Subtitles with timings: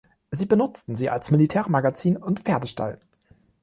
[0.31, 2.97] Sie benutzten sie als Militär-Magazin und Pferdestall.